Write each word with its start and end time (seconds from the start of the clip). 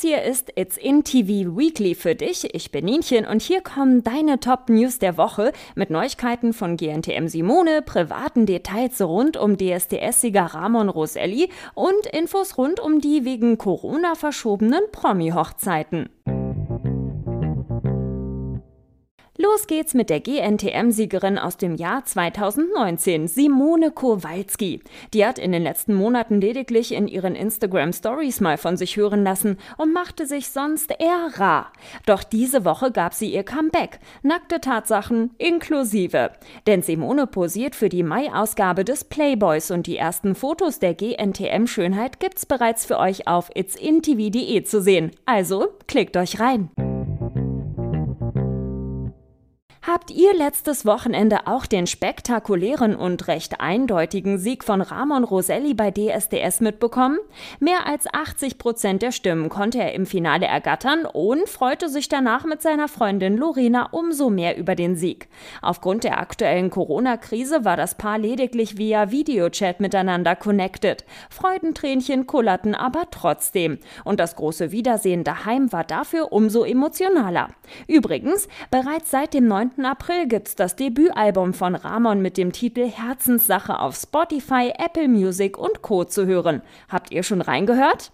hier 0.00 0.22
ist 0.22 0.52
It's 0.56 0.76
in 0.76 1.04
TV 1.04 1.56
Weekly 1.56 1.94
für 1.94 2.14
dich. 2.14 2.54
Ich 2.54 2.70
bin 2.70 2.84
Nienchen 2.84 3.26
und 3.26 3.42
hier 3.42 3.60
kommen 3.60 4.02
deine 4.02 4.40
Top 4.40 4.68
News 4.68 4.98
der 4.98 5.16
Woche 5.16 5.52
mit 5.74 5.90
Neuigkeiten 5.90 6.52
von 6.52 6.76
GNTM 6.76 7.28
Simone, 7.28 7.82
privaten 7.82 8.46
Details 8.46 9.00
rund 9.00 9.36
um 9.36 9.56
DSDS-Sieger 9.56 10.54
Ramon 10.54 10.88
Roselli 10.88 11.50
und 11.74 12.06
Infos 12.12 12.56
rund 12.58 12.80
um 12.80 13.00
die 13.00 13.24
wegen 13.24 13.58
Corona 13.58 14.14
verschobenen 14.14 14.82
Promi-Hochzeiten. 14.90 16.08
Los 19.36 19.66
geht's 19.66 19.94
mit 19.94 20.10
der 20.10 20.20
GNTM-Siegerin 20.20 21.38
aus 21.38 21.56
dem 21.56 21.74
Jahr 21.74 22.04
2019, 22.04 23.26
Simone 23.26 23.90
Kowalski. 23.90 24.80
Die 25.12 25.26
hat 25.26 25.40
in 25.40 25.50
den 25.50 25.64
letzten 25.64 25.92
Monaten 25.92 26.40
lediglich 26.40 26.94
in 26.94 27.08
ihren 27.08 27.34
Instagram-Stories 27.34 28.40
mal 28.40 28.58
von 28.58 28.76
sich 28.76 28.96
hören 28.96 29.24
lassen 29.24 29.58
und 29.76 29.92
machte 29.92 30.28
sich 30.28 30.50
sonst 30.50 30.92
eher 31.00 31.30
rar. 31.34 31.72
Doch 32.06 32.22
diese 32.22 32.64
Woche 32.64 32.92
gab 32.92 33.12
sie 33.12 33.34
ihr 33.34 33.42
Comeback. 33.42 33.98
Nackte 34.22 34.60
Tatsachen 34.60 35.30
inklusive. 35.38 36.30
Denn 36.68 36.82
Simone 36.82 37.26
posiert 37.26 37.74
für 37.74 37.88
die 37.88 38.04
Mai-Ausgabe 38.04 38.84
des 38.84 39.02
Playboys 39.02 39.72
und 39.72 39.88
die 39.88 39.96
ersten 39.96 40.36
Fotos 40.36 40.78
der 40.78 40.94
GNTM-Schönheit 40.94 42.20
gibt's 42.20 42.46
bereits 42.46 42.86
für 42.86 43.00
euch 43.00 43.26
auf 43.26 43.50
itsintv.de 43.52 44.62
zu 44.62 44.80
sehen. 44.80 45.10
Also 45.26 45.70
klickt 45.88 46.16
euch 46.16 46.38
rein. 46.38 46.70
Habt 49.86 50.10
ihr 50.10 50.32
letztes 50.32 50.86
Wochenende 50.86 51.46
auch 51.46 51.66
den 51.66 51.86
spektakulären 51.86 52.96
und 52.96 53.28
recht 53.28 53.60
eindeutigen 53.60 54.38
Sieg 54.38 54.64
von 54.64 54.80
Ramon 54.80 55.24
Roselli 55.24 55.74
bei 55.74 55.90
DSDS 55.90 56.62
mitbekommen? 56.62 57.18
Mehr 57.60 57.86
als 57.86 58.06
80 58.10 58.56
Prozent 58.56 59.02
der 59.02 59.12
Stimmen 59.12 59.50
konnte 59.50 59.80
er 59.80 59.92
im 59.92 60.06
Finale 60.06 60.46
ergattern 60.46 61.04
und 61.04 61.50
freute 61.50 61.90
sich 61.90 62.08
danach 62.08 62.46
mit 62.46 62.62
seiner 62.62 62.88
Freundin 62.88 63.36
Lorena 63.36 63.90
umso 63.90 64.30
mehr 64.30 64.56
über 64.56 64.74
den 64.74 64.96
Sieg. 64.96 65.28
Aufgrund 65.60 66.04
der 66.04 66.18
aktuellen 66.18 66.70
Corona-Krise 66.70 67.66
war 67.66 67.76
das 67.76 67.94
Paar 67.94 68.16
lediglich 68.16 68.78
via 68.78 69.10
Videochat 69.10 69.80
miteinander 69.80 70.34
connected. 70.34 71.04
Freudentränchen 71.28 72.26
kullerten 72.26 72.74
aber 72.74 73.08
trotzdem. 73.10 73.78
Und 74.02 74.18
das 74.18 74.34
große 74.36 74.72
Wiedersehen 74.72 75.24
daheim 75.24 75.72
war 75.74 75.84
dafür 75.84 76.32
umso 76.32 76.64
emotionaler. 76.64 77.48
Übrigens, 77.86 78.48
bereits 78.70 79.10
seit 79.10 79.34
dem 79.34 79.46
9. 79.46 79.73
April 79.82 80.28
gibt's 80.28 80.54
das 80.54 80.76
Debütalbum 80.76 81.54
von 81.54 81.74
Ramon 81.74 82.20
mit 82.20 82.36
dem 82.36 82.52
Titel 82.52 82.86
Herzenssache 82.86 83.78
auf 83.78 83.96
Spotify, 83.96 84.72
Apple 84.78 85.08
Music 85.08 85.58
und 85.58 85.82
Co. 85.82 86.04
zu 86.04 86.26
hören. 86.26 86.62
Habt 86.88 87.10
ihr 87.10 87.22
schon 87.22 87.40
reingehört? 87.40 88.12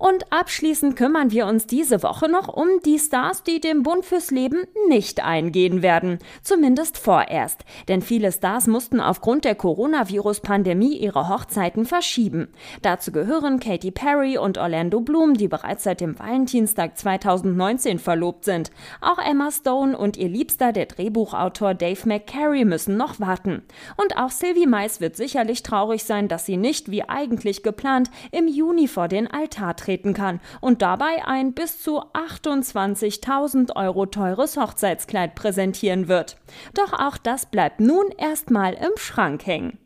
Und 0.00 0.32
abschließend 0.32 0.96
kümmern 0.96 1.30
wir 1.30 1.44
uns 1.46 1.66
diese 1.66 2.02
Woche 2.02 2.26
noch 2.26 2.48
um 2.48 2.68
die 2.86 2.98
Stars, 2.98 3.42
die 3.42 3.60
dem 3.60 3.82
Bund 3.82 4.06
fürs 4.06 4.30
Leben 4.30 4.64
nicht 4.88 5.22
eingehen 5.22 5.82
werden. 5.82 6.20
Zumindest 6.42 6.96
vorerst. 6.96 7.66
Denn 7.86 8.00
viele 8.00 8.32
Stars 8.32 8.66
mussten 8.66 8.98
aufgrund 8.98 9.44
der 9.44 9.54
Coronavirus-Pandemie 9.56 10.96
ihre 10.96 11.28
Hochzeiten 11.28 11.84
verschieben. 11.84 12.48
Dazu 12.80 13.12
gehören 13.12 13.60
Katy 13.60 13.90
Perry 13.90 14.38
und 14.38 14.56
Orlando 14.56 15.00
Bloom, 15.00 15.34
die 15.34 15.48
bereits 15.48 15.84
seit 15.84 16.00
dem 16.00 16.18
Valentinstag 16.18 16.96
2019 16.96 17.98
verlobt 17.98 18.46
sind. 18.46 18.70
Auch 19.02 19.18
Emma 19.18 19.50
Stone 19.50 19.98
und 19.98 20.16
ihr 20.16 20.30
Liebster, 20.30 20.72
der 20.72 20.86
Drehbuchautor 20.86 21.74
Dave 21.74 22.08
McCary, 22.08 22.64
müssen 22.64 22.96
noch 22.96 23.20
warten. 23.20 23.64
Und 23.98 24.16
auch 24.16 24.30
Sylvie 24.30 24.66
Mais 24.66 25.02
wird 25.02 25.16
sicherlich 25.16 25.62
traurig 25.62 26.04
sein, 26.04 26.26
dass 26.26 26.46
sie 26.46 26.56
nicht, 26.56 26.90
wie 26.90 27.06
eigentlich 27.06 27.62
geplant, 27.62 28.10
im 28.32 28.48
Juni 28.48 28.88
vor 28.88 29.06
den 29.06 29.26
Altar 29.26 29.76
tritt 29.76 29.89
treten 29.90 30.14
kann 30.14 30.40
und 30.60 30.82
dabei 30.82 31.24
ein 31.24 31.52
bis 31.52 31.82
zu 31.82 32.00
28.000 32.00 33.74
Euro 33.74 34.06
teures 34.06 34.56
Hochzeitskleid 34.56 35.34
präsentieren 35.34 36.06
wird. 36.06 36.36
Doch 36.74 36.92
auch 36.92 37.16
das 37.18 37.46
bleibt 37.46 37.80
nun 37.80 38.10
erstmal 38.16 38.74
im 38.74 38.96
Schrank 38.96 39.46
hängen. 39.46 39.78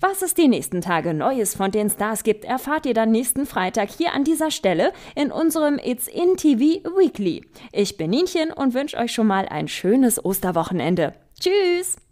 Was 0.00 0.22
es 0.22 0.34
die 0.34 0.48
nächsten 0.48 0.80
Tage 0.80 1.12
Neues 1.12 1.56
von 1.56 1.72
den 1.72 1.90
Stars 1.90 2.22
gibt, 2.22 2.44
erfahrt 2.44 2.86
ihr 2.86 2.94
dann 2.94 3.10
nächsten 3.10 3.46
Freitag 3.46 3.90
hier 3.90 4.14
an 4.14 4.24
dieser 4.24 4.50
Stelle 4.50 4.92
in 5.14 5.30
unserem 5.32 5.78
It's 5.78 6.06
in 6.06 6.36
TV 6.36 6.88
Weekly. 6.96 7.44
Ich 7.72 7.96
bin 7.96 8.10
Nienchen 8.10 8.52
und 8.52 8.74
wünsche 8.74 8.96
euch 8.96 9.12
schon 9.12 9.26
mal 9.26 9.46
ein 9.48 9.68
schönes 9.68 10.24
Osterwochenende. 10.24 11.14
Tschüss! 11.38 12.07